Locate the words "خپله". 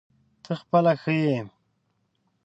0.61-0.93